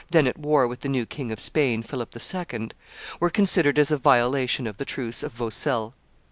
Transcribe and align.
then 0.09 0.25
at 0.25 0.35
war 0.39 0.67
with 0.67 0.79
the 0.79 0.89
new 0.89 1.05
King 1.05 1.31
of 1.31 1.39
Spain, 1.39 1.83
Philip 1.83 2.15
II., 2.15 2.69
were 3.19 3.29
considered 3.29 3.77
as 3.77 3.91
a 3.91 3.99
violation 3.99 4.65
of 4.65 4.77
the 4.77 4.83
truce 4.83 5.21
of 5.21 5.31
Vaucelles. 5.31 5.93